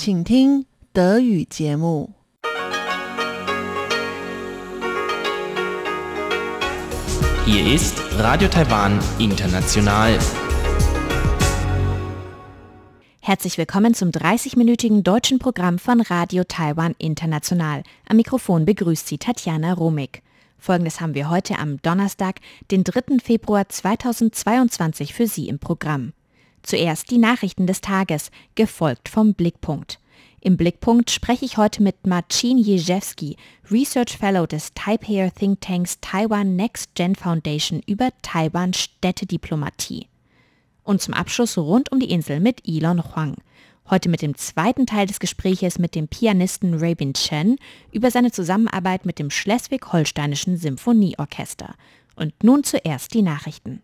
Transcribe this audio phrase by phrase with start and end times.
[0.00, 2.10] 请听德语节目。
[7.46, 10.18] Hier ist Radio Taiwan International.
[13.20, 17.82] Herzlich willkommen zum 30-minütigen deutschen Programm von Radio Taiwan International.
[18.08, 20.22] Am Mikrofon begrüßt Sie Tatjana Romig.
[20.58, 22.40] Folgendes haben wir heute am Donnerstag,
[22.70, 23.18] den 3.
[23.22, 26.12] Februar 2022 für Sie im Programm.
[26.63, 29.99] Zuerst die Nachrichten des Tages, gefolgt vom Blickpunkt.
[30.43, 33.37] Im Blickpunkt spreche ich heute mit Marcin Jezewski,
[33.69, 40.07] Research Fellow des Taipei Think Tanks Taiwan Next Gen Foundation über Taiwan Städtediplomatie.
[40.83, 43.35] Und zum Abschluss rund um die Insel mit Elon Huang.
[43.87, 47.57] Heute mit dem zweiten Teil des Gespräches mit dem Pianisten Rabin Chen
[47.91, 51.75] über seine Zusammenarbeit mit dem Schleswig-Holsteinischen Symphonieorchester.
[52.15, 53.83] Und nun zuerst die Nachrichten.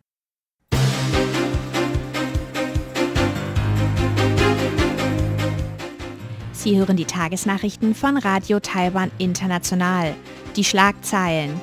[6.67, 10.13] Sie hören die Tagesnachrichten von Radio Taiwan International.
[10.57, 11.62] Die Schlagzeilen.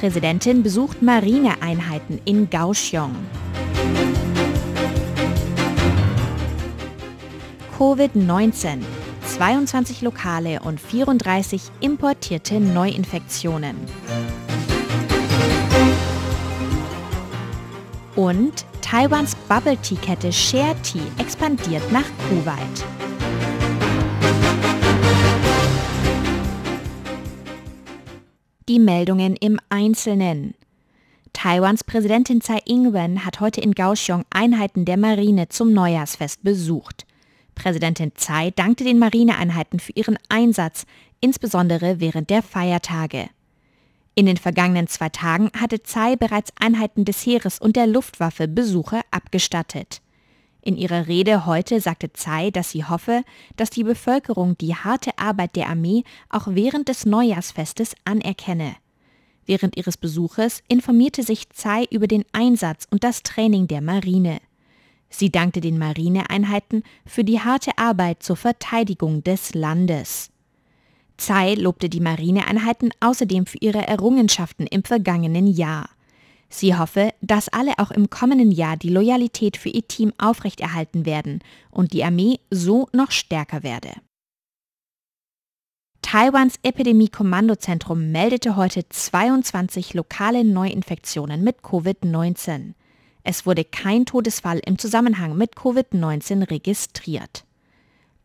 [0.00, 3.14] Präsidentin besucht Marineeinheiten in Kaohsiung.
[7.78, 8.80] Covid-19.
[9.24, 13.76] 22 lokale und 34 importierte Neuinfektionen.
[18.16, 22.84] Und Taiwans Bubble Tea Kette Share Tea expandiert nach Kuwait.
[28.70, 30.54] Die Meldungen im Einzelnen.
[31.34, 37.04] Taiwans Präsidentin Tsai Ing-wen hat heute in Kaohsiung Einheiten der Marine zum Neujahrsfest besucht.
[37.54, 40.86] Präsidentin Tsai dankte den Marineeinheiten für ihren Einsatz,
[41.20, 43.28] insbesondere während der Feiertage.
[44.18, 49.02] In den vergangenen zwei Tagen hatte Tsai bereits Einheiten des Heeres und der Luftwaffe Besuche
[49.10, 50.00] abgestattet.
[50.62, 53.24] In ihrer Rede heute sagte Tsai, dass sie hoffe,
[53.56, 58.76] dass die Bevölkerung die harte Arbeit der Armee auch während des Neujahrsfestes anerkenne.
[59.44, 64.40] Während ihres Besuches informierte sich Tsai über den Einsatz und das Training der Marine.
[65.10, 70.30] Sie dankte den Marineeinheiten für die harte Arbeit zur Verteidigung des Landes.
[71.16, 75.88] Tsai lobte die Marineeinheiten außerdem für ihre Errungenschaften im vergangenen Jahr.
[76.48, 81.40] Sie hoffe, dass alle auch im kommenden Jahr die Loyalität für ihr Team aufrechterhalten werden
[81.70, 83.90] und die Armee so noch stärker werde.
[86.02, 92.74] Taiwans Epidemie-Kommandozentrum meldete heute 22 lokale Neuinfektionen mit Covid-19.
[93.24, 97.45] Es wurde kein Todesfall im Zusammenhang mit Covid-19 registriert.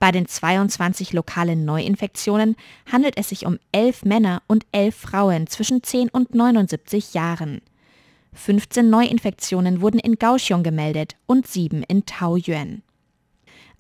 [0.01, 2.55] Bei den 22 lokalen Neuinfektionen
[2.91, 7.61] handelt es sich um elf Männer und elf Frauen zwischen 10 und 79 Jahren.
[8.33, 12.81] 15 Neuinfektionen wurden in Kaohsiung gemeldet und sieben in Taoyuan.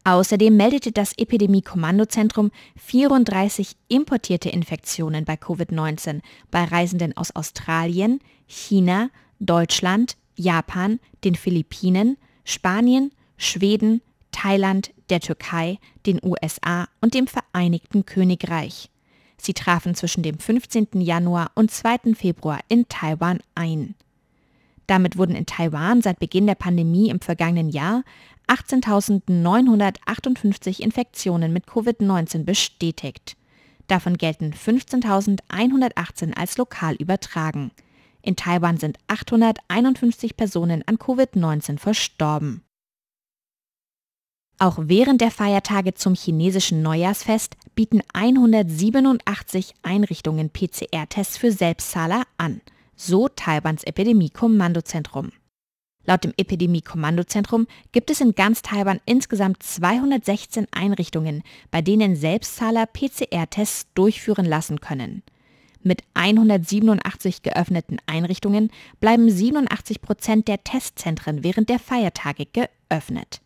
[0.03, 6.21] Außerdem meldete das Epidemie-Kommandozentrum 34 importierte Infektionen bei Covid-19
[6.51, 9.09] bei Reisenden aus Australien, China,
[9.39, 14.01] Deutschland, Japan, den Philippinen, Spanien, Schweden,
[14.31, 18.89] Thailand, der Türkei, den USA und dem Vereinigten Königreich.
[19.37, 21.01] Sie trafen zwischen dem 15.
[21.01, 22.15] Januar und 2.
[22.15, 23.95] Februar in Taiwan ein.
[24.87, 28.03] Damit wurden in Taiwan seit Beginn der Pandemie im vergangenen Jahr
[28.47, 33.37] 18.958 Infektionen mit Covid-19 bestätigt.
[33.87, 37.71] Davon gelten 15.118 als lokal übertragen.
[38.21, 42.63] In Taiwan sind 851 Personen an Covid-19 verstorben.
[44.61, 52.61] Auch während der Feiertage zum chinesischen Neujahrsfest bieten 187 Einrichtungen PCR-Tests für Selbstzahler an,
[52.95, 55.31] so Taiwans Epidemie-Kommandozentrum.
[56.05, 63.87] Laut dem Epidemie-Kommandozentrum gibt es in ganz Taiwan insgesamt 216 Einrichtungen, bei denen Selbstzahler PCR-Tests
[63.95, 65.23] durchführen lassen können.
[65.81, 68.69] Mit 187 geöffneten Einrichtungen
[68.99, 73.41] bleiben 87 Prozent der Testzentren während der Feiertage geöffnet.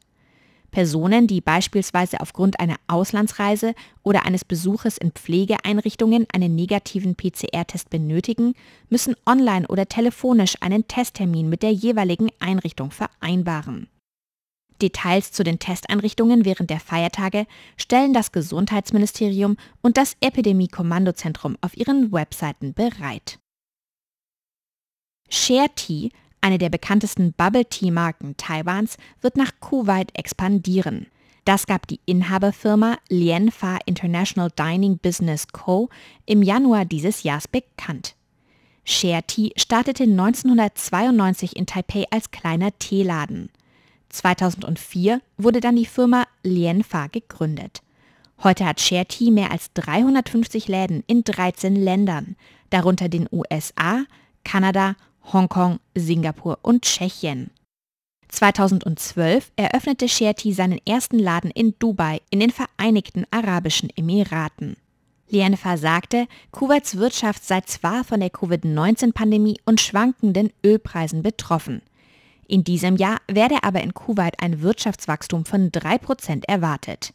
[0.75, 8.56] Personen, die beispielsweise aufgrund einer Auslandsreise oder eines Besuches in Pflegeeinrichtungen einen negativen PCR-Test benötigen,
[8.89, 13.88] müssen online oder telefonisch einen Testtermin mit der jeweiligen Einrichtung vereinbaren.
[14.81, 22.12] Details zu den Testeinrichtungen während der Feiertage stellen das Gesundheitsministerium und das Epidemie-Kommandozentrum auf ihren
[22.12, 23.39] Webseiten bereit.
[25.30, 26.12] ShareT
[26.45, 31.07] eine der bekanntesten Bubble Tea Marken Taiwans, wird nach Kuwait expandieren.
[31.44, 35.89] Das gab die Inhaberfirma Lianfa International Dining Business Co.
[36.27, 38.15] im Januar dieses Jahres bekannt.
[38.83, 43.50] Share Tea startete 1992 in Taipei als kleiner Teeladen.
[44.09, 47.81] 2004 wurde dann die Firma Lienfa gegründet.
[48.44, 52.36] Heute hat ShareT mehr als 350 Läden in 13 Ländern,
[52.69, 54.03] darunter den USA,
[54.44, 54.95] Kanada,
[55.31, 57.51] Hongkong, Singapur und Tschechien.
[58.30, 64.75] 2012 eröffnete ShareT seinen ersten Laden in Dubai in den Vereinigten Arabischen Emiraten.
[65.30, 71.81] Lienfa sagte, Kuwaits Wirtschaft sei zwar von der Covid-19-Pandemie und schwankenden Ölpreisen betroffen.
[72.48, 77.13] In diesem Jahr werde aber in Kuwait ein Wirtschaftswachstum von 3% erwartet.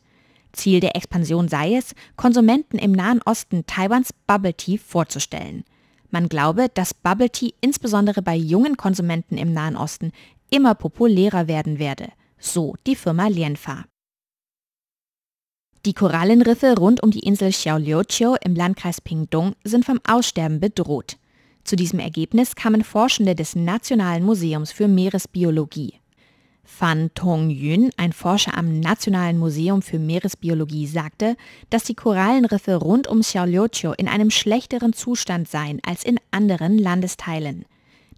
[0.52, 5.64] Ziel der Expansion sei es, Konsumenten im Nahen Osten Taiwans Bubble Tea vorzustellen.
[6.10, 10.12] Man glaube, dass Bubble Tea insbesondere bei jungen Konsumenten im Nahen Osten
[10.50, 12.08] immer populärer werden werde,
[12.38, 13.84] so die Firma Lienfa.
[15.86, 21.16] Die Korallenriffe rund um die Insel Xiaoliuqiu im Landkreis Pingdong sind vom Aussterben bedroht.
[21.64, 25.99] Zu diesem Ergebnis kamen Forschende des Nationalen Museums für Meeresbiologie.
[26.70, 31.36] Fan Tong-Yun, ein Forscher am Nationalen Museum für Meeresbiologie, sagte,
[31.68, 37.66] dass die Korallenriffe rund um Xiaoliuqiu in einem schlechteren Zustand seien als in anderen Landesteilen.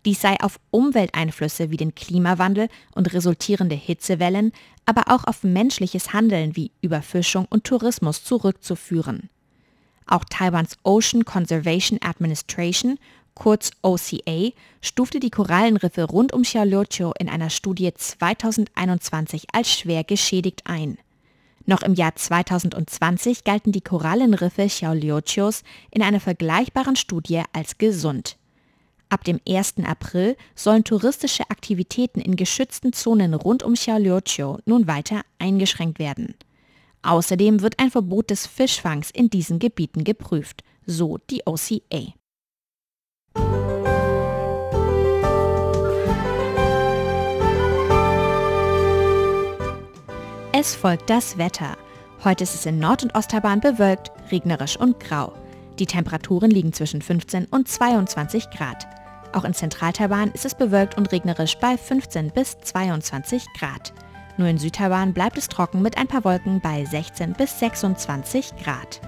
[0.04, 4.52] Dies sei auf Umwelteinflüsse wie den Klimawandel und resultierende Hitzewellen,
[4.86, 9.28] aber auch auf menschliches Handeln wie Überfischung und Tourismus zurückzuführen.
[10.06, 12.98] Auch Taiwans Ocean Conservation Administration,
[13.34, 20.62] kurz OCA, stufte die Korallenriffe rund um Xiaoliuqiu in einer Studie 2021 als schwer geschädigt
[20.64, 20.98] ein.
[21.64, 28.36] Noch im Jahr 2020 galten die Korallenriffe Xiaoliuqius in einer vergleichbaren Studie als gesund.
[29.08, 29.74] Ab dem 1.
[29.84, 36.34] April sollen touristische Aktivitäten in geschützten Zonen rund um Xiaoliuqiu nun weiter eingeschränkt werden.
[37.02, 42.14] Außerdem wird ein Verbot des Fischfangs in diesen Gebieten geprüft, so die OCA.
[50.64, 51.76] Es folgt das Wetter.
[52.22, 55.32] Heute ist es in Nord- und Osttaiwan bewölkt, regnerisch und grau.
[55.80, 58.86] Die Temperaturen liegen zwischen 15 und 22 Grad.
[59.32, 63.92] Auch in Zentral-Taiwan ist es bewölkt und regnerisch bei 15 bis 22 Grad.
[64.36, 69.00] Nur in Südtaiwan bleibt es trocken mit ein paar Wolken bei 16 bis 26 Grad.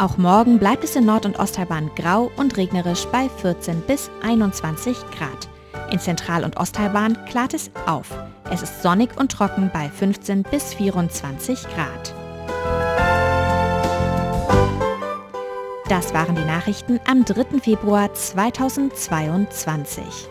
[0.00, 4.96] Auch morgen bleibt es in Nord- und Osttaiwan grau und regnerisch bei 14 bis 21
[5.10, 5.46] Grad.
[5.92, 8.06] In Zentral- und Osttaiwan klart es auf.
[8.50, 12.14] Es ist sonnig und trocken bei 15 bis 24 Grad.
[15.90, 17.60] Das waren die Nachrichten am 3.
[17.60, 20.30] Februar 2022.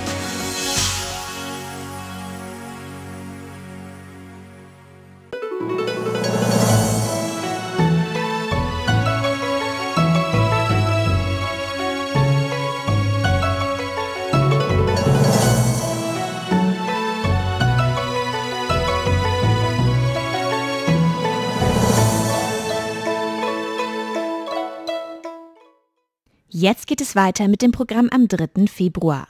[26.81, 28.65] Jetzt geht es weiter mit dem Programm am 3.
[28.65, 29.27] Februar.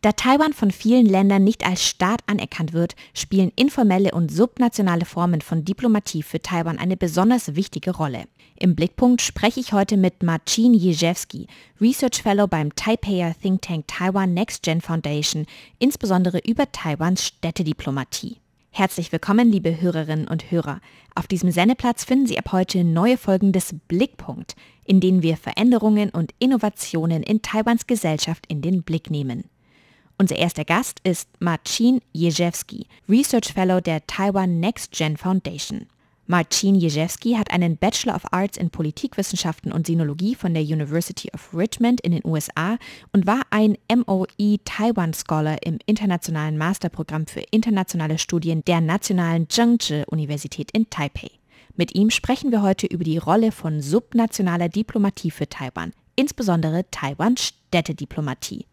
[0.00, 5.40] Da Taiwan von vielen Ländern nicht als Staat anerkannt wird, spielen informelle und subnationale Formen
[5.40, 8.24] von Diplomatie für Taiwan eine besonders wichtige Rolle.
[8.56, 11.46] Im Blickpunkt spreche ich heute mit Marcin Jezewski,
[11.80, 15.46] Research Fellow beim Taipeier Think Tank Taiwan Next Gen Foundation,
[15.78, 18.38] insbesondere über Taiwans Städtediplomatie.
[18.70, 20.80] Herzlich willkommen, liebe Hörerinnen und Hörer.
[21.14, 26.10] Auf diesem Sendeplatz finden Sie ab heute neue Folgen des Blickpunkt, in denen wir Veränderungen
[26.10, 29.44] und Innovationen in Taiwans Gesellschaft in den Blick nehmen.
[30.16, 35.86] Unser erster Gast ist Marcin Jezewski, Research Fellow der Taiwan Next Gen Foundation.
[36.30, 41.54] Marcin Jezewski hat einen Bachelor of Arts in Politikwissenschaften und Sinologie von der University of
[41.54, 42.76] Richmond in den USA
[43.14, 50.04] und war ein MOE Taiwan Scholar im internationalen Masterprogramm für internationale Studien der Nationalen Zhengzhi
[50.06, 51.30] Universität in Taipei.
[51.76, 57.38] Mit ihm sprechen wir heute über die Rolle von subnationaler Diplomatie für Taiwan, insbesondere Taiwan
[57.38, 58.66] Städtediplomatie.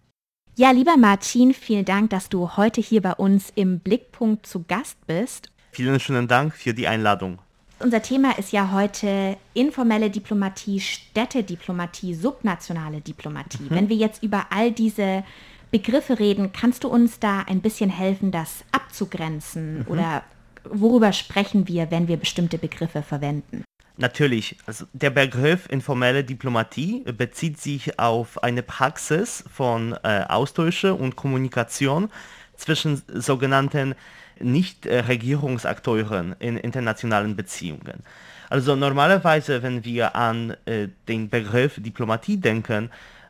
[0.57, 4.97] Ja, lieber Marcin, vielen Dank, dass du heute hier bei uns im Blickpunkt zu Gast
[5.07, 5.51] bist.
[5.71, 7.39] Vielen schönen Dank für die Einladung.
[7.79, 13.63] Unser Thema ist ja heute informelle Diplomatie, Städtediplomatie, subnationale Diplomatie.
[13.63, 13.69] Mhm.
[13.69, 15.23] Wenn wir jetzt über all diese
[15.71, 19.79] Begriffe reden, kannst du uns da ein bisschen helfen, das abzugrenzen?
[19.79, 19.85] Mhm.
[19.87, 20.23] Oder
[20.63, 23.65] worüber sprechen wir, wenn wir bestimmte Begriffe verwenden?
[23.97, 31.15] Natürlich, also der Begriff informelle Diplomatie bezieht sich auf eine Praxis von äh, Austausche und
[31.15, 32.09] Kommunikation
[32.57, 33.95] zwischen sogenannten
[34.39, 38.03] Nicht-Regierungsakteuren in internationalen Beziehungen.
[38.49, 42.89] Also normalerweise, wenn wir an äh, den Begriff Diplomatie denken,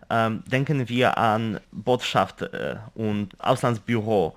[0.10, 4.36] ähm, denken wir an Botschaft äh, und Auslandsbüro,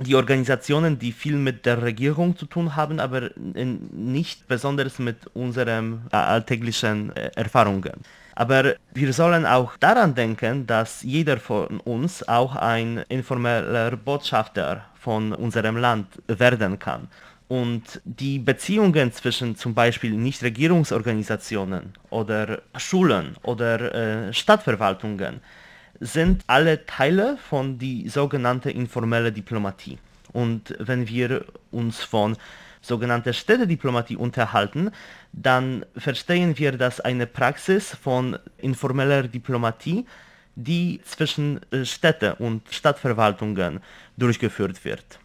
[0.00, 6.02] die Organisationen, die viel mit der Regierung zu tun haben, aber nicht besonders mit unseren
[6.12, 7.94] äh, alltäglichen äh, Erfahrungen.
[8.34, 15.32] Aber wir sollen auch daran denken, dass jeder von uns auch ein informeller Botschafter von
[15.32, 17.08] unserem Land werden kann.
[17.48, 25.40] Und die Beziehungen zwischen zum Beispiel Nichtregierungsorganisationen oder Schulen oder äh, Stadtverwaltungen
[26.00, 29.98] sind alle Teile von die sogenannte informelle Diplomatie.
[30.32, 32.36] Und wenn wir uns von
[32.80, 34.90] sogenannter Städtediplomatie unterhalten,
[35.32, 40.06] dann verstehen wir das eine Praxis von informeller Diplomatie,
[40.54, 43.80] die zwischen äh, Städte und Stadtverwaltungen
[44.16, 45.18] durchgeführt wird.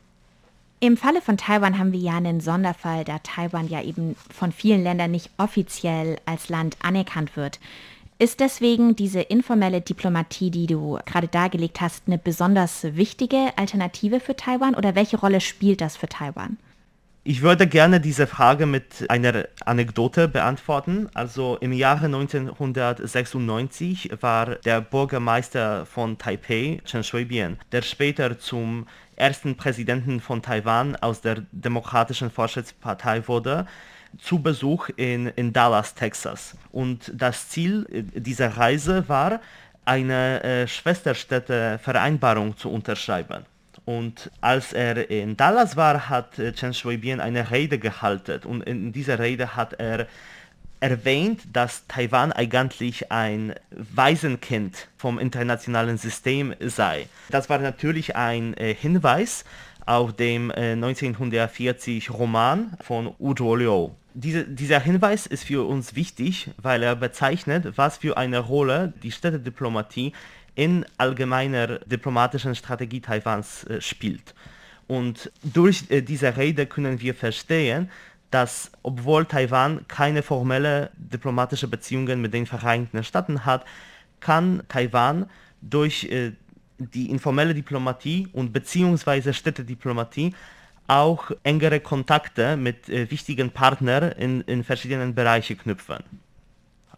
[0.80, 4.84] Im Falle von Taiwan haben wir ja einen Sonderfall, da Taiwan ja eben von vielen
[4.84, 7.60] Ländern nicht offiziell als Land anerkannt wird.
[8.20, 14.36] Ist deswegen diese informelle Diplomatie, die du gerade dargelegt hast, eine besonders wichtige Alternative für
[14.36, 16.58] Taiwan oder welche Rolle spielt das für Taiwan?
[17.30, 21.10] Ich würde gerne diese Frage mit einer Anekdote beantworten.
[21.14, 29.58] Also im Jahre 1996 war der Bürgermeister von Taipei, Chen Shui-bian, der später zum ersten
[29.58, 33.66] Präsidenten von Taiwan aus der Demokratischen Fortschrittspartei wurde,
[34.18, 36.56] zu Besuch in, in Dallas, Texas.
[36.72, 39.42] Und das Ziel äh, dieser Reise war,
[39.84, 43.46] eine äh, Schwesterstädte-Vereinbarung zu unterschreiben.
[43.88, 48.42] Und als er in Dallas war, hat äh, Chen Shui-bian eine Rede gehalten.
[48.44, 50.08] Und in dieser Rede hat er
[50.82, 57.08] erwähnt, dass Taiwan eigentlich ein Waisenkind vom internationalen System sei.
[57.30, 59.46] Das war natürlich ein äh, Hinweis
[59.86, 63.92] auf dem äh, 1940 Roman von Wu Liu.
[64.14, 69.12] Diese, dieser Hinweis ist für uns wichtig, weil er bezeichnet, was für eine Rolle die
[69.12, 70.12] Städtediplomatie
[70.58, 74.34] in allgemeiner diplomatischen Strategie Taiwans äh, spielt.
[74.88, 77.92] Und durch äh, diese Rede können wir verstehen,
[78.32, 83.66] dass obwohl Taiwan keine formelle diplomatische Beziehungen mit den Vereinigten Staaten hat,
[84.20, 85.30] kann Taiwan
[85.62, 86.32] durch äh,
[86.80, 90.34] die informelle Diplomatie und beziehungsweise Städtediplomatie
[90.88, 96.04] auch engere Kontakte mit äh, wichtigen Partnern in, in verschiedenen Bereichen knüpfen.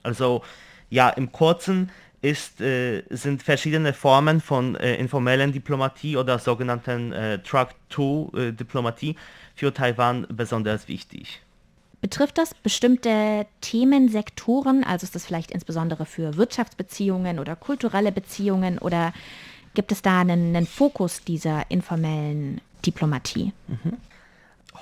[0.02, 0.44] Also
[0.90, 7.40] ja, im Kurzen ist, äh, sind verschiedene Formen von äh, informellen Diplomatie oder sogenannten äh,
[7.40, 9.16] Truck-to-Diplomatie
[9.56, 11.42] für Taiwan besonders wichtig.
[12.02, 14.84] Betrifft das bestimmte Themensektoren?
[14.84, 19.14] Also ist das vielleicht insbesondere für Wirtschaftsbeziehungen oder kulturelle Beziehungen oder
[19.74, 23.54] gibt es da einen, einen Fokus dieser informellen Diplomatie?
[23.68, 23.98] Mhm.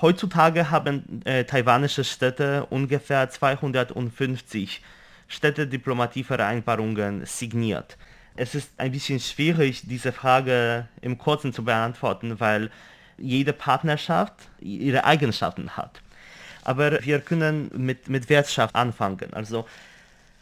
[0.00, 4.80] Heutzutage haben äh, taiwanische Städte ungefähr 250
[5.28, 7.96] Städtediplomatievereinbarungen signiert.
[8.36, 12.70] Es ist ein bisschen schwierig, diese Frage im Kurzen zu beantworten, weil
[13.18, 16.00] jede Partnerschaft ihre Eigenschaften hat.
[16.62, 19.32] Aber wir können mit, mit Wirtschaft anfangen.
[19.32, 19.66] Also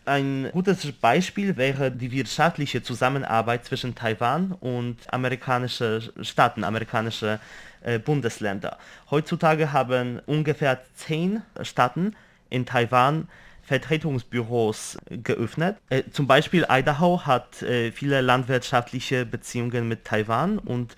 [0.05, 7.41] ein gutes Beispiel wäre die wirtschaftliche Zusammenarbeit zwischen Taiwan und amerikanische Staaten, amerikanische
[7.83, 8.79] äh, Bundesländer.
[9.11, 12.15] Heutzutage haben ungefähr zehn Staaten
[12.51, 13.29] in Taiwan
[13.67, 15.77] Vertretungsbüros geöffnet.
[15.91, 20.97] Äh, zum Beispiel Idaho hat äh, viele landwirtschaftliche Beziehungen mit Taiwan und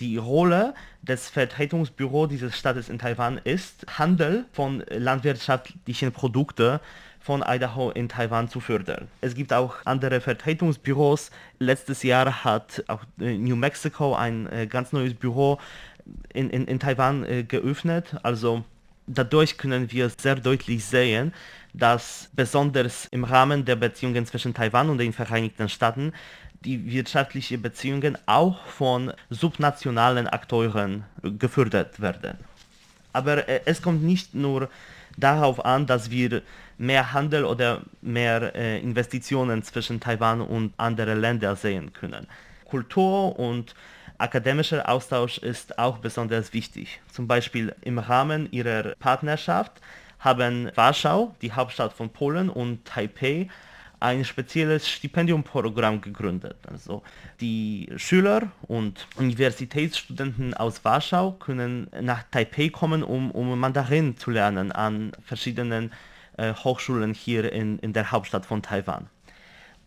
[0.00, 6.80] die Rolle des Vertretungsbüros dieses Staates in Taiwan ist, Handel von landwirtschaftlichen Produkten
[7.20, 9.08] von Idaho in Taiwan zu fördern.
[9.20, 11.30] Es gibt auch andere Vertretungsbüros.
[11.58, 15.58] Letztes Jahr hat auch äh, New Mexico ein äh, ganz neues Büro
[16.32, 18.16] in, in, in Taiwan äh, geöffnet.
[18.22, 18.64] Also
[19.08, 21.32] dadurch können wir sehr deutlich sehen,
[21.72, 26.12] dass besonders im Rahmen der Beziehungen zwischen Taiwan und den Vereinigten Staaten
[26.64, 32.38] die wirtschaftlichen Beziehungen auch von subnationalen Akteuren gefördert werden.
[33.12, 34.68] Aber äh, es kommt nicht nur
[35.16, 36.42] darauf an, dass wir
[36.78, 42.26] mehr Handel oder mehr äh, Investitionen zwischen Taiwan und anderen Ländern sehen können.
[42.64, 43.74] Kultur und
[44.18, 47.00] akademischer Austausch ist auch besonders wichtig.
[47.10, 49.80] Zum Beispiel im Rahmen ihrer Partnerschaft
[50.18, 53.48] haben Warschau, die Hauptstadt von Polen, und Taipei
[54.00, 56.56] ein spezielles Stipendiumprogramm gegründet.
[56.70, 57.02] Also
[57.40, 64.72] die Schüler und Universitätsstudenten aus Warschau können nach Taipei kommen, um, um Mandarin zu lernen
[64.72, 65.92] an verschiedenen
[66.36, 69.08] äh, Hochschulen hier in, in der Hauptstadt von Taiwan.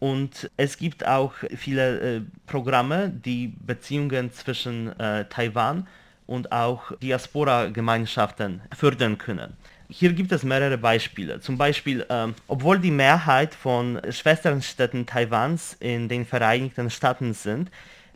[0.02, 5.88] Und es gibt auch viele äh, Programme, die Beziehungen zwischen äh, Taiwan
[6.26, 9.54] und auch Diaspora-Gemeinschaften fördern können.
[9.90, 11.40] Hier gibt es mehrere Beispiele.
[11.40, 17.70] Zum Beispiel, ähm, obwohl die Mehrheit von Schwesternstädten Taiwans in den Vereinigten Staaten sind,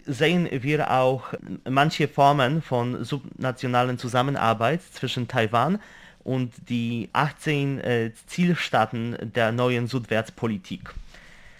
[0.08, 1.36] sehen wir auch
[1.70, 5.80] manche Formen von subnationalen Zusammenarbeit zwischen Taiwan
[6.24, 10.96] und die 18 äh, Zielstaaten der neuen Südwärtspolitik.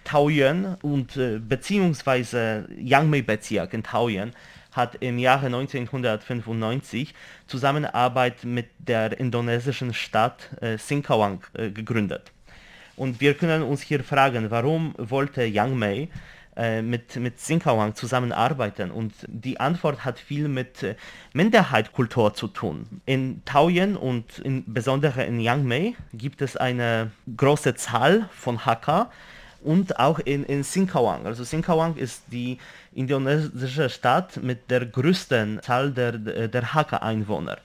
[0.06, 4.32] Taoyuan und äh, beziehungsweise Yangmei-Bezirk in Taoyuan
[4.70, 7.12] hat im Jahre 1995
[7.46, 12.30] Zusammenarbeit mit der indonesischen Stadt äh, Singkawang äh, gegründet.
[12.94, 16.08] Und wir können uns hier fragen, warum wollte Yang Mei
[16.56, 18.90] äh, mit, mit Singkawang zusammenarbeiten?
[18.90, 20.94] Und die Antwort hat viel mit äh,
[21.32, 23.02] Minderheitkultur zu tun.
[23.06, 29.10] In Taoyuan und insbesondere in Yang Mei gibt es eine große Zahl von Hakka,
[29.62, 31.26] und auch in, in Singkawang.
[31.26, 32.58] Also Singkawang ist die
[32.94, 37.58] indonesische Stadt mit der größten Zahl der, der Hakka-Einwohner.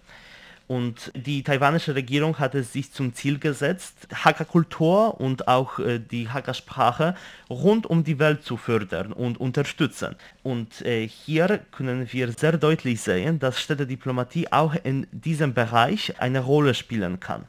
[0.71, 6.29] Und die taiwanische Regierung hat es sich zum Ziel gesetzt, Hakka-Kultur und auch äh, die
[6.29, 7.13] Hakka-Sprache
[7.50, 10.15] rund um die Welt zu fördern und unterstützen.
[10.43, 16.39] Und äh, hier können wir sehr deutlich sehen, dass Städtediplomatie auch in diesem Bereich eine
[16.39, 17.43] Rolle spielen kann.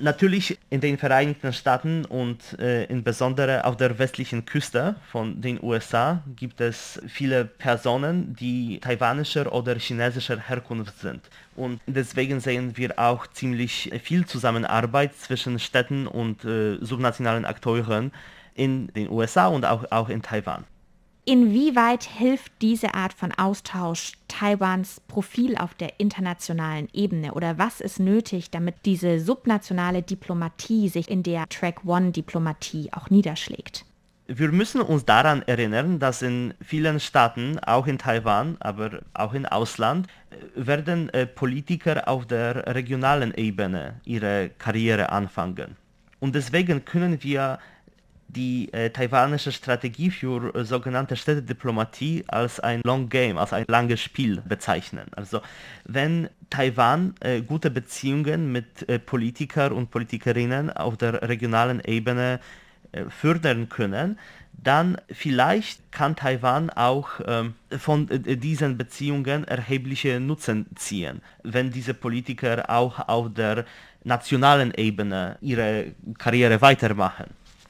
[0.00, 6.22] Natürlich in den Vereinigten Staaten und äh, insbesondere auf der westlichen Küste von den USA
[6.36, 11.22] gibt es viele Personen, die taiwanischer oder chinesischer Herkunft sind.
[11.56, 18.12] Und deswegen sehen wir auch ziemlich viel Zusammenarbeit zwischen Städten und äh, subnationalen Akteuren
[18.54, 20.64] in den USA und auch, auch in Taiwan.
[21.28, 28.00] Inwieweit hilft diese Art von Austausch Taiwans Profil auf der internationalen Ebene oder was ist
[28.00, 33.84] nötig, damit diese subnationale Diplomatie sich in der Track One Diplomatie auch niederschlägt?
[34.26, 39.44] Wir müssen uns daran erinnern, dass in vielen Staaten, auch in Taiwan, aber auch im
[39.44, 40.06] Ausland,
[40.54, 45.76] werden äh, Politiker auf der regionalen Ebene ihre Karriere anfangen.
[46.20, 47.58] Und deswegen können wir
[48.28, 54.00] die äh, taiwanische Strategie für äh, sogenannte Städtediplomatie als ein Long Game, als ein langes
[54.00, 55.06] Spiel bezeichnen.
[55.16, 55.40] Also
[55.84, 62.40] wenn Taiwan äh, gute Beziehungen mit äh, Politikern und Politikerinnen auf der regionalen Ebene
[62.92, 64.18] äh, fördern können,
[64.52, 71.94] dann vielleicht kann Taiwan auch ähm, von äh, diesen Beziehungen erhebliche Nutzen ziehen, wenn diese
[71.94, 73.64] Politiker auch auf der
[74.04, 77.26] nationalen Ebene ihre Karriere weitermachen.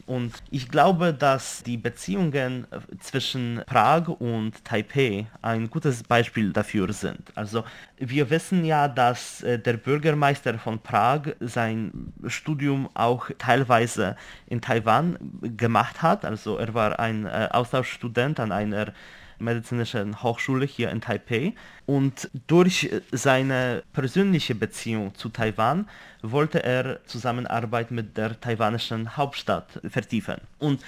[0.08, 6.90] Und ich glaube, dass die Beziehungen äh, zwischen Prag und Taipei ein gutes Beispiel dafür
[6.94, 7.30] sind.
[7.34, 7.62] Also
[7.98, 14.16] wir wissen ja, dass äh, der Bürgermeister von Prag sein Studium auch teilweise
[14.46, 16.24] in Taiwan gemacht hat.
[16.24, 18.94] Also er war ein äh, Austauschstudent an einer
[19.38, 21.54] medizinischen Hochschule hier in Taipei.
[21.86, 25.88] Und durch seine persönliche Beziehung zu Taiwan
[26.22, 30.36] wollte er Zusammenarbeit mit der taiwanischen Hauptstadt vertiefen.
[30.58, 30.82] Und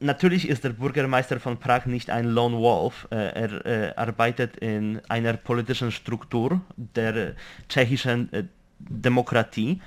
[0.00, 3.06] natürlich ist der Bürgermeister von Prag nicht ein Lone Wolf.
[3.10, 7.34] Äh, er äh, arbeitet in einer politischen Struktur der
[7.68, 8.44] tschechischen äh,
[8.78, 9.80] Demokratie.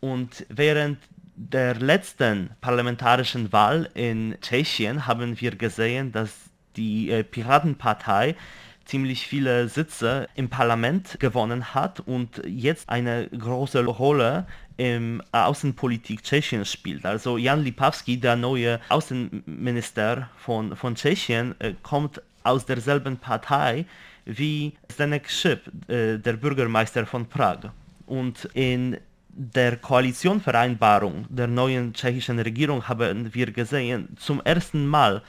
[0.00, 0.98] Und während
[1.36, 6.30] der letzten parlamentarischen Wahl in Tschechien haben wir gesehen, dass
[6.76, 8.36] die äh, Piratenpartei
[8.84, 16.72] ziemlich viele Sitze im Parlament gewonnen hat und jetzt eine große Rolle im Außenpolitik Tschechiens
[16.72, 17.06] spielt.
[17.06, 23.84] Also Jan Lipavsky, der neue Außenminister von, von Tschechien, äh, kommt aus derselben Partei
[24.24, 27.70] wie Zdenek Szyp, äh, der Bürgermeister von Prag.
[28.06, 35.22] Und in der Koalitionvereinbarung der neuen tschechischen Regierung haben wir gesehen, zum ersten Mal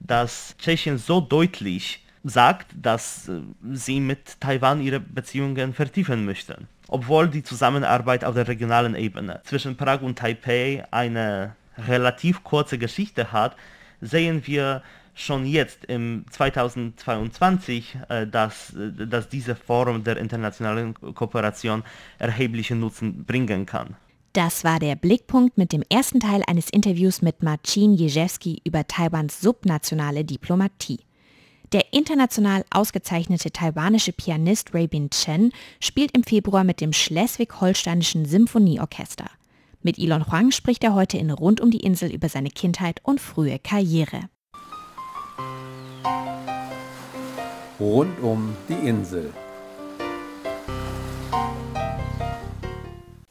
[0.00, 3.40] dass Tschechien so deutlich sagt, dass äh,
[3.72, 6.68] sie mit Taiwan ihre Beziehungen vertiefen möchten.
[6.88, 13.30] Obwohl die Zusammenarbeit auf der regionalen Ebene zwischen Prag und Taipei eine relativ kurze Geschichte
[13.30, 13.56] hat,
[14.00, 14.82] sehen wir
[15.14, 21.82] schon jetzt im 2022, äh, dass, äh, dass diese Form der internationalen Kooperation
[22.18, 23.96] erheblichen Nutzen bringen kann.
[24.32, 29.40] Das war der Blickpunkt mit dem ersten Teil eines Interviews mit Marcin Jezewski über Taiwans
[29.40, 31.00] subnationale Diplomatie.
[31.72, 39.30] Der international ausgezeichnete taiwanische Pianist Rabin Chen spielt im Februar mit dem Schleswig-Holsteinischen Symphonieorchester.
[39.82, 43.20] Mit Elon Huang spricht er heute in Rund um die Insel über seine Kindheit und
[43.20, 44.28] frühe Karriere.
[47.78, 49.32] Rund um die Insel.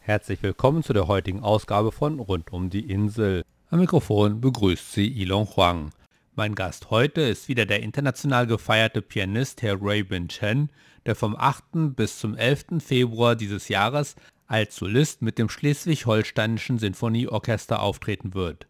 [0.07, 3.43] Herzlich willkommen zu der heutigen Ausgabe von Rund um die Insel.
[3.69, 5.89] Am Mikrofon begrüßt Sie Ilon Huang.
[6.33, 10.69] Mein Gast heute ist wieder der international gefeierte Pianist Herr Ray Bin Chen,
[11.05, 11.93] der vom 8.
[11.97, 12.81] bis zum 11.
[12.81, 14.15] Februar dieses Jahres
[14.47, 18.65] als Solist mit dem Schleswig-Holsteinischen Sinfonieorchester auftreten wird.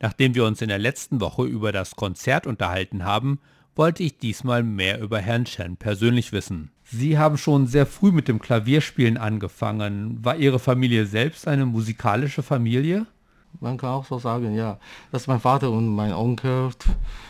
[0.00, 3.40] Nachdem wir uns in der letzten Woche über das Konzert unterhalten haben,
[3.78, 6.72] wollte ich diesmal mehr über Herrn Chen persönlich wissen.
[6.82, 10.18] Sie haben schon sehr früh mit dem Klavierspielen angefangen.
[10.24, 13.06] War Ihre Familie selbst eine musikalische Familie?
[13.60, 14.78] Man kann auch so sagen, ja,
[15.12, 16.70] dass mein Vater und mein Onkel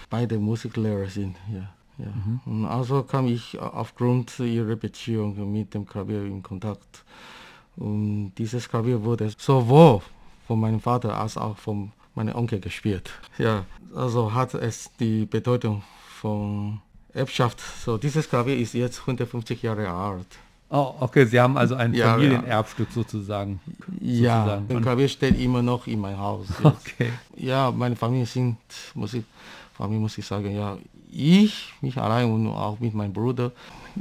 [0.09, 1.37] beide Musiklehrer sind.
[1.53, 2.07] Ja, ja.
[2.07, 2.41] Mhm.
[2.47, 7.05] Und also kam ich aufgrund ihrer Beziehung mit dem Klavier in Kontakt.
[7.77, 10.01] Und dieses Klavier wurde sowohl
[10.47, 13.11] von meinem Vater als auch von meinem Onkel gespielt.
[13.37, 15.83] Ja, also hat es die Bedeutung
[16.21, 16.81] von
[17.13, 17.61] Erbschaft.
[17.85, 20.27] So, dieses Klavier ist jetzt 150 Jahre alt.
[20.71, 23.61] Oh, okay, Sie haben also ein ja, Familienerbstück sozusagen.
[24.01, 24.69] Ja, sozusagen.
[24.69, 26.47] das Klavier steht immer noch in meinem Haus.
[26.49, 26.65] Jetzt.
[26.65, 27.13] Okay.
[27.37, 28.59] Ja, meine Familie sind,
[28.95, 29.25] muss ich,
[29.75, 30.77] Familie muss ich sagen, ja,
[31.11, 33.53] ich, mich allein und auch mit meinem Bruder,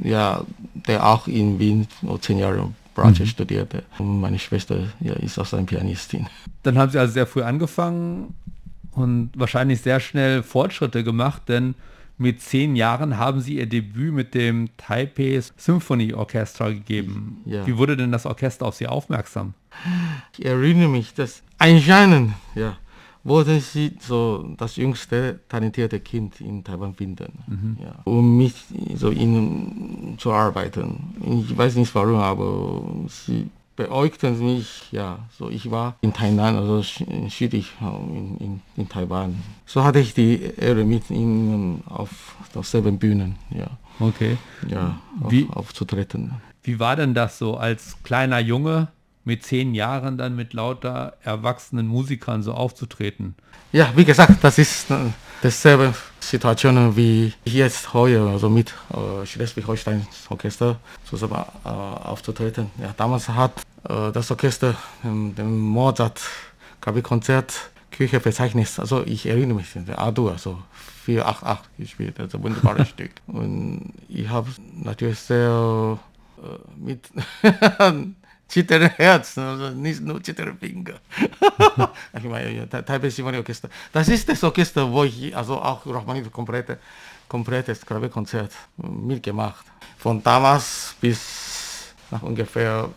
[0.02, 0.42] ja,
[0.74, 1.88] der auch in Wien
[2.20, 3.28] zehn Jahre Bratsche mhm.
[3.28, 3.84] studierte.
[3.98, 6.26] Und meine Schwester ja, ist auch eine Pianistin.
[6.64, 8.34] Dann haben Sie also sehr früh angefangen
[8.92, 11.74] und wahrscheinlich sehr schnell Fortschritte gemacht, denn
[12.18, 17.42] mit zehn Jahren haben Sie Ihr Debüt mit dem Taipei Symphony Orchestra gegeben.
[17.46, 17.66] Ja.
[17.66, 19.54] Wie wurde denn das Orchester auf Sie aufmerksam?
[20.36, 22.76] Ich erinnere mich, dass anscheinend ja,
[23.22, 27.76] wurde sie so das jüngste talentierte Kind in Taiwan finden, mhm.
[27.82, 31.44] ja, um mich so ihnen zu arbeiten.
[31.46, 33.48] Ich weiß nicht warum, aber sie
[33.78, 39.40] beäugten mich, ja, so ich war in Tainan, also südlich in, in, in Taiwan.
[39.66, 43.68] So hatte ich die Ehre mit ihnen auf derselben Bühnen, ja.
[44.00, 44.36] Okay.
[44.68, 46.32] Ja, auf, wie, aufzutreten.
[46.64, 48.88] Wie war denn das so als kleiner Junge
[49.24, 53.36] mit zehn Jahren dann mit lauter erwachsenen Musikern so aufzutreten?
[53.70, 54.96] Ja, wie gesagt, das ist äh,
[55.40, 62.70] dasselbe Situation wie jetzt heute, also mit äh, Schleswig-Holstein Orchester zusammen äh, aufzutreten.
[62.80, 66.20] Ja, damals hat äh, das Orchester ähm, dem Mozart
[66.80, 68.68] Klavierkonzert Kirche verzeichnet.
[68.78, 70.62] Also ich erinnere mich, der A-Dur, also
[71.04, 73.10] 488 gespielt, also wunderbares Stück.
[73.26, 75.98] Und ich habe natürlich sehr
[76.38, 77.08] äh, mit
[78.48, 80.94] zitternde Herz, also nicht nur zitternde Finger.
[82.16, 83.68] ich meine, ja, Taipei Symphony Orchester.
[83.92, 86.78] Das ist das Orchester, wo ich also auch Rachmaninoff komplette,
[87.28, 89.64] komplettes Klavierkonzert mitgemacht.
[89.98, 92.88] Von damals bis nach ungefähr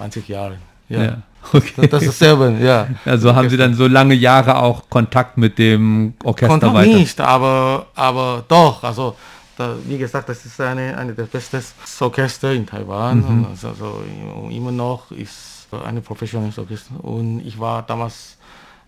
[0.00, 0.58] 20 Jahren.
[0.88, 1.02] Ja.
[1.02, 1.16] ja.
[1.52, 1.88] Okay.
[1.88, 2.86] Das ist selber, ja.
[3.06, 6.98] Also haben Sie dann so lange Jahre auch Kontakt mit dem Orchester Kontakt weiter?
[6.98, 8.84] nicht, aber, aber doch.
[8.84, 9.16] Also
[9.56, 11.62] da, wie gesagt, das ist eine, eine der besten
[12.00, 13.18] Orchester in Taiwan.
[13.20, 13.46] Mhm.
[13.50, 14.02] Also, also,
[14.50, 17.02] immer noch ist eine professionelle Orchester.
[17.02, 18.36] Und ich war damals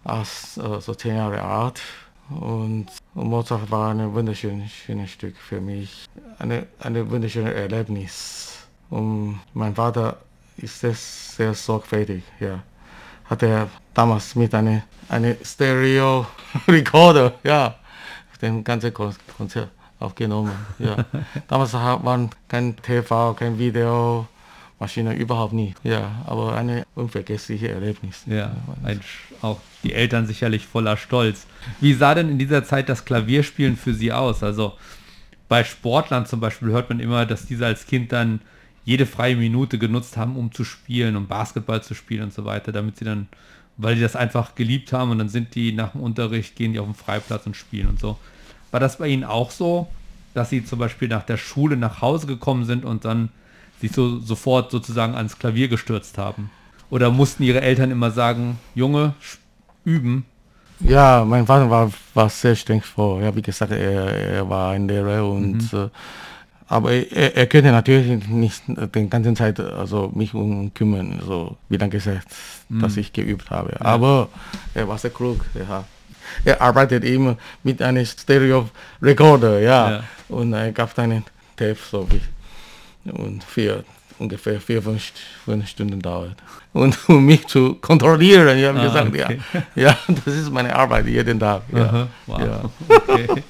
[0.05, 1.81] als äh, so zehn Jahre alt.
[2.29, 6.05] Und, und Mozart war ein wunderschönes schönes Stück für mich.
[6.39, 8.67] Eine, eine wunderschöne Erlebnis.
[8.91, 10.19] Und mein Vater
[10.57, 12.23] ist sehr, sehr sorgfältig.
[12.41, 12.63] Ja.
[13.25, 17.75] Hat er damals mit einer eine Stereo-Recorder, ja,
[18.41, 20.53] den ganzen Konzert aufgenommen.
[20.79, 21.05] Ja.
[21.49, 24.27] Damals waren kein TV, kein Video,
[24.81, 25.77] Maschine überhaupt nicht.
[25.85, 28.23] Ja, aber eine unvergessliche Erlebnis.
[28.27, 29.01] Ja, ein,
[29.43, 31.47] auch die Eltern sicherlich voller Stolz.
[31.81, 34.43] Wie sah denn in dieser Zeit das Klavierspielen für Sie aus?
[34.43, 34.73] Also
[35.49, 38.41] bei Sportlern zum Beispiel hört man immer, dass diese als Kind dann
[38.85, 42.73] jede freie Minute genutzt haben, um zu spielen, um Basketball zu spielen und so weiter,
[42.73, 43.29] damit sie dann,
[43.77, 46.79] weil die das einfach geliebt haben und dann sind die nach dem Unterricht, gehen die
[46.79, 48.19] auf den Freiplatz und spielen und so.
[48.71, 49.89] War das bei Ihnen auch so,
[50.35, 53.29] dass Sie zum Beispiel nach der Schule nach Hause gekommen sind und dann
[53.81, 56.51] sich so sofort sozusagen ans Klavier gestürzt haben?
[56.91, 59.15] Oder mussten Ihre Eltern immer sagen, Junge,
[59.85, 60.25] üben?
[60.81, 63.23] Ja, mein Vater war, war sehr streng vor.
[63.23, 65.79] Ja, wie gesagt, er, er war ein Lehrer und mhm.
[65.79, 65.89] äh,
[66.73, 71.77] aber er, er könnte natürlich nicht den ganzen Zeit also mich um kümmern, so wie
[71.77, 72.27] dann gesagt,
[72.71, 72.81] mm.
[72.81, 73.73] dass ich geübt habe.
[73.73, 73.85] Ja.
[73.85, 74.29] Aber
[74.73, 75.45] er war sehr klug.
[75.55, 75.85] Ja.
[76.47, 79.91] Er arbeitet immer mit einem Stereo-Recorder, ja.
[79.91, 80.05] ja.
[80.29, 81.25] Und er gab einen
[81.57, 82.23] Tape so wie
[83.11, 83.85] und vier
[84.19, 85.13] ungefähr vier, fünf,
[85.45, 86.37] fünf Stunden dauert.
[86.73, 89.41] Und um mich zu kontrollieren, ich habe ah, gesagt, okay.
[89.53, 91.63] ja, ja, das ist meine Arbeit jeden Tag.
[91.73, 92.09] Ja.
[92.27, 92.41] Wow.
[92.41, 92.63] ja.
[93.09, 93.43] Okay.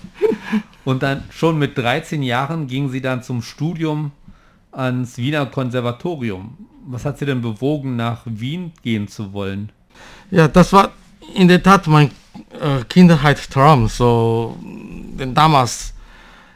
[0.85, 4.13] Und dann schon mit 13 Jahren ging sie dann zum Studium
[4.73, 6.57] ans Wiener Konservatorium.
[6.87, 9.71] Was hat sie denn bewogen, nach Wien gehen zu wollen?
[10.31, 10.91] Ja, das war
[11.35, 12.11] in der Tat mein
[12.61, 13.87] äh, Kindheitstraum.
[13.89, 15.95] So, denn damals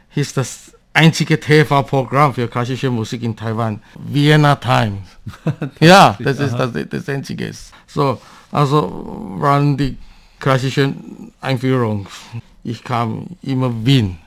[0.09, 5.07] hieß das einzige TV-Programm für klassische Musik in Taiwan, Vienna Times.
[5.79, 7.51] ja, das ist das, das einzige.
[7.85, 8.19] So,
[8.51, 9.97] also waren die
[10.39, 12.07] klassischen Einführungen.
[12.67, 14.17] Ich kam immer Wien.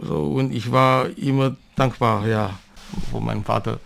[0.00, 2.58] So, und ich war immer dankbar, ja,
[3.10, 3.80] von meinem Vater,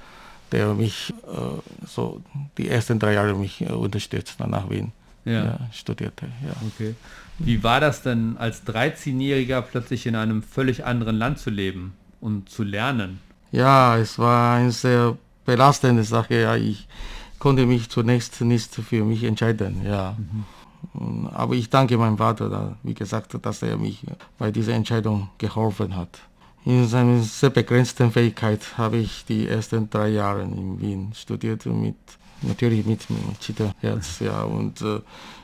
[0.52, 2.20] der mich äh, so
[2.56, 4.92] die ersten drei Jahre mich äh, unterstützt, nach Wien
[5.24, 5.44] Ja.
[5.44, 6.26] ja, studierte.
[6.44, 6.54] Ja.
[6.68, 6.94] Okay.
[7.40, 12.48] Wie war das denn als 13-Jähriger plötzlich in einem völlig anderen Land zu leben und
[12.48, 13.18] zu lernen?
[13.50, 16.40] Ja, es war eine sehr belastende Sache.
[16.40, 16.86] Ja, ich
[17.40, 19.84] konnte mich zunächst nicht für mich entscheiden.
[19.84, 20.10] Ja.
[20.16, 20.44] Und-
[21.32, 24.02] Aber ich danke meinem Vater, wie gesagt, dass er mich
[24.38, 26.18] bei dieser Entscheidung geholfen hat.
[26.64, 31.96] In seiner sehr begrenzten Fähigkeit habe ich die ersten drei Jahre in Wien studiert mit
[32.42, 33.06] natürlich mit,
[33.40, 34.20] Cheetah-Herz.
[34.20, 35.00] Ja, und äh,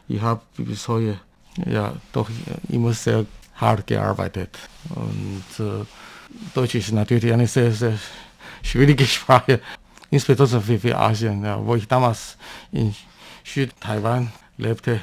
[0.08, 1.18] ich habe bis heute
[1.66, 2.28] ja doch
[2.68, 3.26] immer sehr
[3.56, 4.58] hart gearbeitet
[4.94, 5.84] und äh,
[6.54, 7.98] Deutsch ist natürlich eine sehr, sehr
[8.62, 9.60] schwierige Sprache,
[10.10, 12.36] insbesondere für, für Asien, ja, wo ich damals
[12.72, 12.94] in
[13.44, 15.00] Südtaiwan lebte,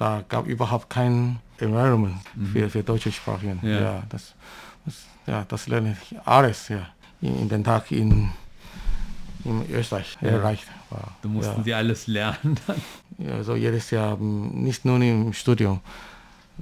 [0.00, 2.16] da gab überhaupt kein Environment
[2.52, 3.60] für, für deutsche Sprachen.
[3.62, 3.80] Ja.
[3.80, 4.02] Ja.
[4.08, 4.34] das,
[4.86, 4.94] das,
[5.26, 6.86] ja, das lerne ich alles ja,
[7.20, 8.30] in, in den Tag in,
[9.44, 10.66] in Österreich erreicht.
[10.88, 11.64] War, Da mussten ja.
[11.64, 12.56] sie alles lernen.
[12.66, 12.80] dann.
[13.18, 15.80] Ja, also jedes Jahr, nicht nur im Studium,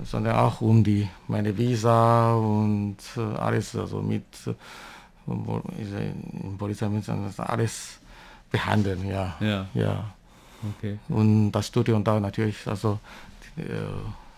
[0.02, 4.54] sondern auch um die meine Visa und äh, alles, also mit äh,
[5.28, 8.00] im Polizeiamt das alles
[8.50, 9.36] behandeln, ja.
[9.38, 9.66] Ja.
[9.74, 10.04] ja.
[10.76, 10.98] Okay.
[11.08, 12.98] Und das Studium da natürlich, also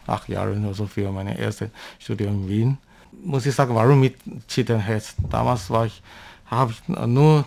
[0.06, 2.78] acht Jahre oder so für meine erste Studium in Wien.
[3.24, 4.16] Muss ich sagen, warum mit
[4.48, 5.14] Chittenherz?
[5.30, 6.02] Damals war ich,
[6.46, 7.44] habe ich nur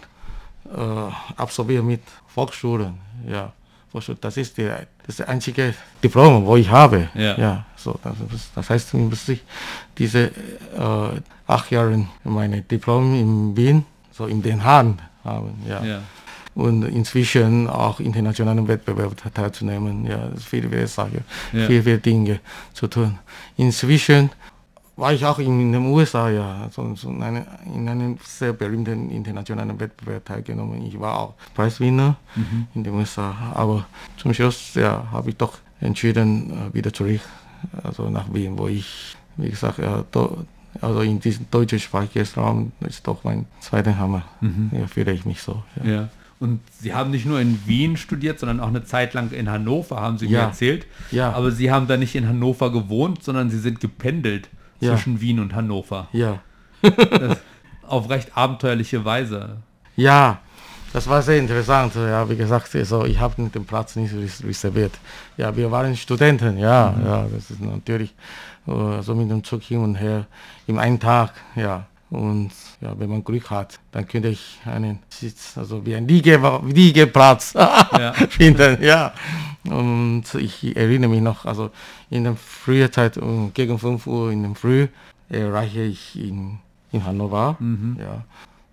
[0.65, 0.77] äh,
[1.38, 2.95] absolviert mit Volksschulen,
[3.27, 3.51] ja.
[4.21, 4.67] Das ist die,
[5.05, 7.09] das einzige Diplom, wo ich habe.
[7.13, 7.38] Ja.
[7.75, 9.43] so, das, das- das heißt, muss ich
[9.99, 10.31] diese
[10.75, 16.01] äh, acht Jahre meine Diplom in Wien, so in den Haaren haben, ja Ja.
[16.55, 20.05] Und inzwischen auch internationalen Wettbewerb teilzunehmen.
[20.05, 21.67] Ja, viele, viele Sachen, Ja.
[21.67, 22.39] viele, viele Dinge
[22.73, 23.17] zu tun.
[23.57, 24.29] Inzwischen
[24.95, 29.09] war ich auch in den USA, ja, so, so in, eine, in einem sehr berühmten
[29.09, 30.85] internationalen Wettbewerb teilgenommen.
[30.85, 32.15] Ich war auch Preiswinner
[32.75, 33.85] in den USA, aber
[34.17, 37.21] zum Schluss ja, habe ich doch entschieden, äh, wieder zurück,
[37.83, 40.45] also nach Wien, wo ich, wie gesagt, ja, do,
[40.81, 44.23] also in diesem deutschsprachigen Raum ist doch mein zweiter Hammer.
[44.71, 45.63] Ja, fühle ich mich so.
[45.83, 45.91] Ja.
[45.91, 46.09] Ja.
[46.43, 50.01] Und Sie haben nicht nur in Wien studiert, sondern auch eine Zeit lang in Hannover,
[50.01, 50.47] haben Sie mir Ja.
[50.47, 50.86] erzählt.
[51.10, 51.32] Ja.
[51.32, 54.49] Aber Sie haben da nicht in Hannover gewohnt, sondern Sie sind gependelt
[54.82, 54.89] Ja.
[54.91, 56.10] zwischen Wien und Hannover.
[56.12, 56.39] Ja.
[57.88, 59.58] Auf recht abenteuerliche Weise.
[59.95, 60.39] Ja,
[60.91, 61.95] das war sehr interessant.
[61.95, 64.93] Ja, wie gesagt, also ich habe den Platz nicht res- reserviert.
[65.38, 68.13] Ja, wir waren Studenten, ja, ja, das ist natürlich
[68.67, 70.25] äh, so mit dem Zug hin und her
[70.67, 71.86] im einen Tag, ja.
[72.13, 76.39] Und ja, wenn man Glück hat, dann könnte ich einen Sitz, also wie ein Liege,
[76.63, 77.56] Liegeplatz
[78.30, 79.13] finden, ja.
[79.63, 81.71] Und ich erinnere mich noch, also
[82.12, 84.88] in der frühen Zeit, um, gegen 5 Uhr in der Früh,
[85.28, 86.60] erreiche ich in,
[86.91, 87.58] in Hannover,
[87.97, 88.23] ja.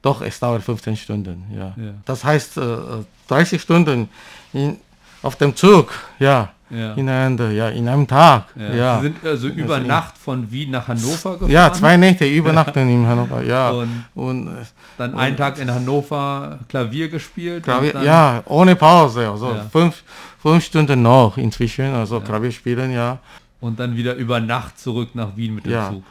[0.02, 1.74] Doch, es dauert 15 Stunden, ja.
[1.76, 1.94] Ja.
[2.04, 4.10] Das heißt, äh, äh, 30 Stunden
[4.52, 4.76] in,
[5.22, 6.92] auf dem Zug, ja, Ja.
[6.94, 8.74] ineinander, ja, in einem Tag, Ja.
[8.74, 8.96] ja.
[9.00, 11.50] Sie sind also über Also- Nacht von Wien nach Hannover gefahren.
[11.50, 13.70] Ja, zwei Nächte übernachten in Hannover, ja.
[13.70, 14.48] Und- Und,
[14.96, 17.56] Dann einen Tag in Hannover Klavier gespielt.
[17.56, 20.02] und Klavier, dann, ja, ohne Pause, also fünf,
[20.40, 23.18] fünf Stunden noch inzwischen, also Klavier spielen, ja.
[23.60, 26.02] Und dann wieder über Nacht zurück nach Wien mit dem Ja, Zug.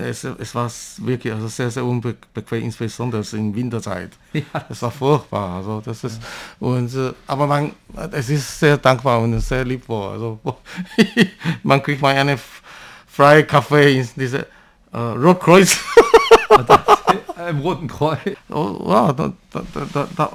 [0.00, 4.10] es, es war wirklich also sehr, sehr unbequem, insbesondere in Winterzeit.
[4.34, 4.42] Ja.
[4.68, 5.56] Es war furchtbar.
[5.56, 6.20] Also das ist,
[6.60, 7.72] und, äh, aber man,
[8.12, 10.12] es ist sehr dankbar und sehr liebvoll.
[10.12, 10.38] Also
[11.62, 12.38] man kriegt mal eine
[13.06, 14.46] freie Kaffee in diese
[14.92, 15.78] äh, Rotkreuz.
[17.48, 18.18] Im Roten Kreuz.
[18.48, 20.30] Oh, wow, da, da, da, da,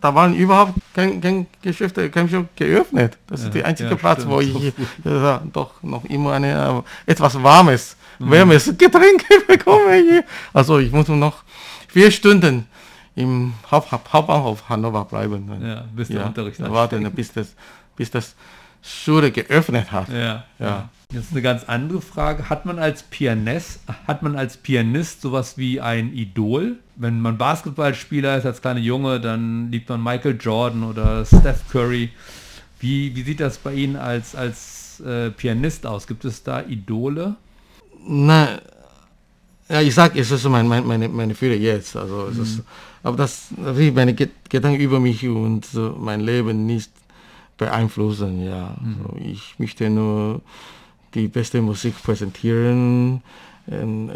[0.00, 3.16] da, waren überhaupt kein, kein Geschäfte, kein geöffnet.
[3.28, 4.72] Das ist Ja, der einzige ja, Platz, stimmt, wo ich
[5.04, 9.94] ja, doch noch immer eine äh, etwas warmes, wärmes Getränk bekomme.
[9.94, 10.24] Hier.
[10.52, 11.44] Also ich muss noch
[11.88, 12.66] vier Stunden
[13.14, 15.50] im Haupt, Haupt, Hauptbahnhof Hannover bleiben.
[15.62, 17.54] Ja, bis der Unterricht ja, warten, bis das,
[17.94, 18.34] bis das
[18.82, 20.08] Schule geöffnet hat.
[20.08, 20.44] Ja.
[20.58, 20.88] Ja.
[21.12, 22.48] Jetzt eine ganz andere Frage.
[22.50, 26.76] Hat man als Pianist, hat man als Pianist sowas wie ein Idol?
[26.96, 32.10] Wenn man Basketballspieler ist als kleiner Junge, dann liebt man Michael Jordan oder Steph Curry.
[32.80, 36.06] Wie, wie sieht das bei Ihnen als, als äh, Pianist aus?
[36.06, 37.36] Gibt es da Idole?
[38.06, 38.60] Na,
[39.68, 41.96] ja, ich sag, es ist so mein, mein, meine, meine Fühler jetzt.
[41.96, 42.62] Also, es ist,
[43.02, 45.66] aber das, wie meine Ge- Gedanken über mich und
[45.98, 46.90] mein Leben nicht
[47.58, 48.44] beeinflussen.
[48.44, 50.42] Ja, also ich möchte nur
[51.14, 53.22] die beste Musik präsentieren,
[53.70, 54.10] ähm,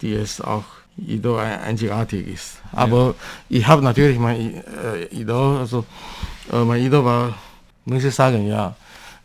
[0.00, 0.64] die es auch
[0.96, 2.58] Idol einzigartig ist.
[2.72, 3.14] Aber
[3.48, 5.84] ich habe natürlich mein äh, Idol, also
[6.52, 7.34] äh, mein Idol war,
[7.84, 8.74] muss ich sagen, ja,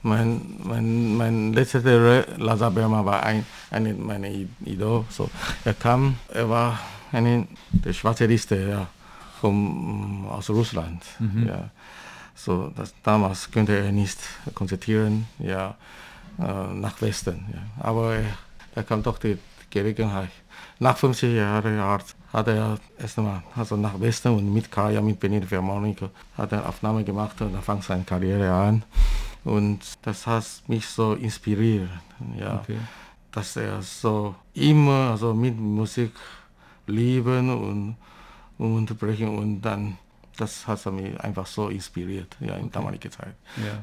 [0.03, 4.27] mein, mein, mein letzter Lazar Berma war ein, eine meiner
[4.65, 5.05] Idol.
[5.09, 5.29] So,
[5.63, 6.79] er kam, er war
[7.12, 8.88] eine, der schwarze Liste, ja,
[9.39, 11.01] vom, aus Russland.
[11.47, 11.69] Ja.
[12.36, 14.17] So, das, damals könnte er nicht
[14.53, 15.75] konzentrieren, ja,
[16.39, 17.45] äh, nach Westen.
[17.53, 17.83] Ja.
[17.83, 18.25] Aber er,
[18.75, 19.37] er kam doch die
[19.69, 20.29] Gelegenheit.
[20.79, 25.47] Nach 50 Jahren Art hat er erstmal also nach Westen und mit Kaya, mit Benito
[25.47, 28.83] Vermonica, hat er Aufnahme gemacht und er fang seine Karriere an.
[29.43, 31.89] Und das hat mich so inspiriert,
[32.39, 32.77] ja, Okay.
[33.31, 36.11] dass er so immer also mit Musik
[36.87, 37.95] lieben und,
[38.57, 39.97] und unterbrechen und dann
[40.37, 43.33] das hat mich einfach so inspiriert, ja, in damaliger Zeit.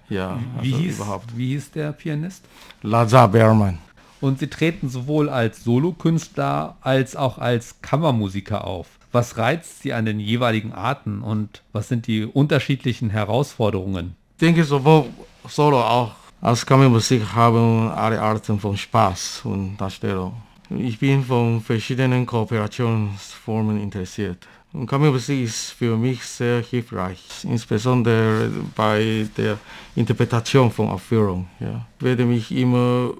[0.08, 0.16] Ja.
[0.16, 1.36] Ja, Wie, also hieß, überhaupt.
[1.36, 2.44] wie hieß der Pianist?
[2.82, 3.78] Lazar Berman.
[4.20, 8.86] Und Sie treten sowohl als Solokünstler als auch als Kammermusiker auf.
[9.12, 14.14] Was reizt Sie an den jeweiligen Arten und was sind die unterschiedlichen Herausforderungen?
[14.36, 15.06] Ich denke, sowohl
[15.48, 20.34] Solo auch als Kammermusik haben alle Arten von Spaß und Darstellung.
[20.70, 24.46] Ich bin von verschiedenen Kooperationsformen interessiert.
[24.72, 29.58] Und Kammermusik ist für mich sehr hilfreich, insbesondere bei der
[29.96, 31.48] Interpretation von Aufführungen.
[31.58, 31.86] Ja.
[31.98, 33.10] Ich werde mich immer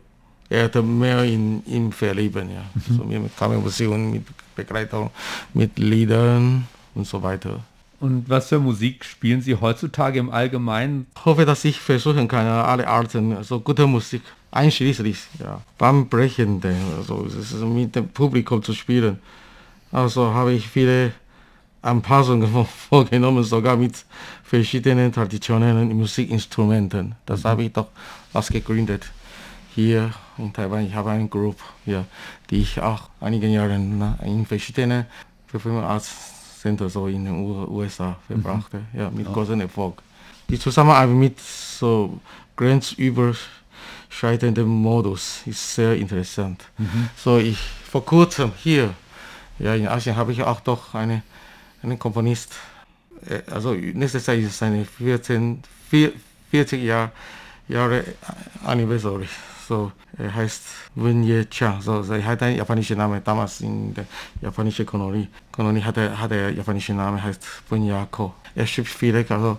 [0.49, 2.51] eher mehr in ihm verlieben.
[2.51, 2.65] Ja.
[2.97, 5.11] So mit Kammermusik und mit Begleitung,
[5.53, 7.61] mit Liedern und so weiter.
[7.99, 11.07] Und was für Musik spielen Sie heutzutage im Allgemeinen?
[11.25, 17.29] hoffe, dass ich versuchen kann, alle Arten, also gute Musik, einschließlich ja, Bahnbrechende, also
[17.67, 19.19] mit dem Publikum zu spielen.
[19.93, 21.13] Also habe ich viele
[21.83, 24.05] Anpassungen vorgenommen, sogar mit
[24.45, 27.15] verschiedenen traditionellen Musikinstrumenten.
[27.27, 27.89] Das habe ich doch
[28.33, 29.05] was gegründet.
[29.75, 32.05] Hier in Taiwan, ich habe eine Gruppe, ja,
[32.51, 35.07] die ich auch einige Jahre in verschiedenen
[35.47, 36.11] Performing Arts
[36.61, 40.03] Center so in den USA verbrachte, ja, mit großem Erfolg.
[40.49, 42.19] Die Zusammenarbeit mit so
[42.57, 46.65] grenzüberschreitendem Modus ist sehr interessant.
[47.17, 47.59] So ich
[47.91, 48.93] vor kurzem hier,
[49.59, 51.23] ja in Asien habe ich auch doch eine,
[51.83, 52.53] einen Komponist,
[53.29, 56.13] äh, also nächstes Jahr ist seine 14, vier-
[56.51, 57.13] 40 Jahr,
[57.69, 58.05] Jahre
[58.65, 59.29] Anniversary.
[59.69, 60.63] So, er heißt
[60.97, 61.81] Wen Ye Chang.
[61.81, 63.23] So, er hat einen japanischen Namen.
[63.23, 64.05] Damals in der
[64.43, 68.35] japanischen Kolonie, Kolonie hat er, hat er japanischen Namen, heißt Wen Yako.
[68.57, 69.59] Er schreibt viele, also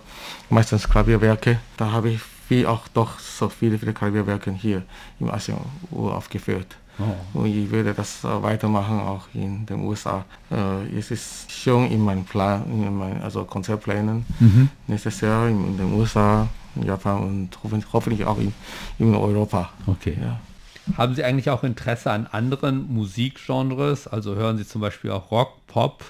[0.50, 1.58] meistens Klavierwerke.
[1.78, 4.82] Da habe ich viel, auch doch so viele, viele Klavierwerke hier
[5.18, 5.56] im Asien
[5.90, 6.76] aufgeführt.
[7.32, 10.24] Und ich würde das äh, weitermachen, auch in den USA.
[10.50, 14.24] Äh, es ist schon in meinem Plan, in meinen also Konzertplänen.
[14.86, 18.52] Nächstes Jahr in, in den USA, in Japan und hoffentlich, hoffentlich auch in,
[18.98, 19.70] in Europa.
[19.86, 20.16] Okay.
[20.20, 20.38] Ja.
[20.96, 24.06] Haben Sie eigentlich auch Interesse an anderen Musikgenres?
[24.06, 26.04] Also hören Sie zum Beispiel auch Rock, Pop,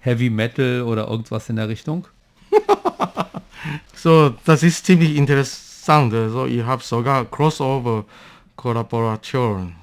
[0.00, 2.06] Heavy Metal oder irgendwas in der Richtung?
[3.94, 6.14] So, das ist ziemlich interessant.
[6.14, 9.74] Also ich habe sogar Crossover-Kollaboration,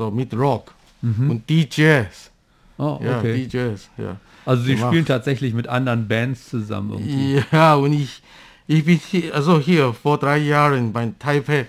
[0.00, 2.30] so mit Rock und DJs.
[2.78, 3.46] Oh, Ja, okay.
[3.46, 4.16] DJs, ja.
[4.46, 4.88] Also Sie gemacht.
[4.90, 7.42] spielen tatsächlich mit anderen Bands zusammen irgendwie.
[7.52, 8.22] Ja, und ich,
[8.66, 11.66] ich bin hier, also hier vor drei Jahren bei Taipei,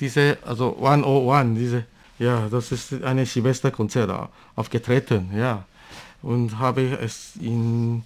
[0.00, 1.84] diese, also 101, diese,
[2.20, 5.64] ja, das ist eine Silvesterkonzert au- aufgetreten, ja.
[6.22, 8.02] Und habe es in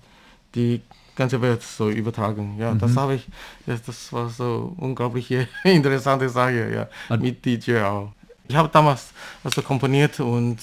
[0.54, 0.80] die
[1.14, 2.56] ganze Welt so übertragen.
[2.58, 3.26] Ja, das habe ich,
[3.66, 8.12] das, das war so unglaubliche interessante Sache, ja, Und- mit DJ auch.
[8.48, 9.08] Ich habe damals
[9.44, 10.58] also komponiert und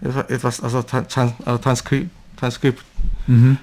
[0.00, 1.06] etwa- etwas, also Tan-
[1.44, 2.82] äh, Transkript, Transkript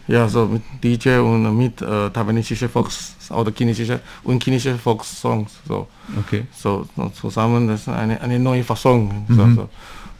[0.07, 5.51] ja, so mit DJ und mit äh, taiwanesische Volks- oder chinesische und chinesische Volkssongs.
[5.67, 5.87] So,
[6.19, 6.45] Okay.
[6.53, 9.69] so, zusammen, das ist eine, eine neue Fassung so, so,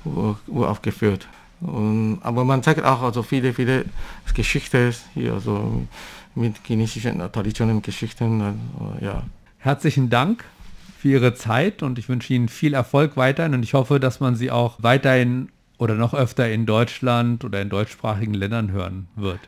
[0.10, 1.28] ur- uraufgeführt.
[1.60, 3.86] Und, aber man zeigt auch also viele, viele
[4.34, 5.86] Geschichten hier, so
[6.36, 8.40] mit chinesischen traditionellen Geschichten.
[9.02, 9.24] Äh, ja.
[9.60, 10.44] Herzlichen Dank
[11.04, 14.38] für Ihre Zeit und ich wünsche Ihnen viel Erfolg weiterhin und ich hoffe, dass man
[14.38, 19.42] Sie auch weiterhin oder noch öfter in Deutschland oder in deutschsprachigen Ländern hören wird.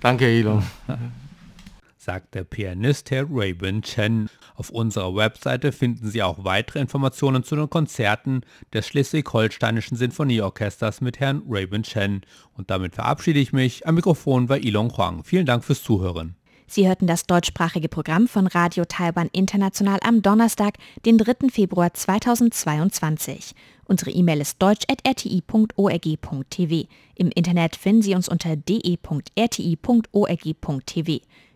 [0.00, 0.62] Danke, Elon.
[1.98, 4.30] sagt der Pianist Herr Raven Chen.
[4.54, 8.42] Auf unserer Webseite finden Sie auch weitere Informationen zu den Konzerten
[8.72, 12.20] des Schleswig-Holsteinischen Sinfonieorchesters mit Herrn Raven Chen.
[12.52, 13.84] Und damit verabschiede ich mich.
[13.88, 15.24] Am Mikrofon war Ilon Huang.
[15.24, 16.36] Vielen Dank fürs Zuhören.
[16.66, 21.50] Sie hörten das deutschsprachige Programm von Radio Taiwan International am Donnerstag, den 3.
[21.50, 23.54] Februar 2022.
[23.86, 26.88] Unsere E-Mail ist deutsch.rti.org.tv.
[27.16, 29.30] Im Internet finden Sie uns unter de.rti.org.tv.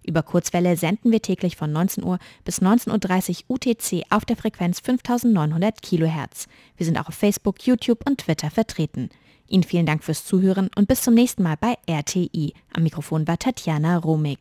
[0.04, 4.80] Über Kurzwelle senden wir täglich von 19 Uhr bis 19.30 Uhr UTC auf der Frequenz
[4.80, 6.46] 5900 kHz.
[6.76, 9.11] Wir sind auch auf Facebook, YouTube und Twitter vertreten.
[9.48, 12.52] Ihnen vielen Dank fürs Zuhören und bis zum nächsten Mal bei RTI.
[12.74, 14.38] Am Mikrofon war Tatjana Romig.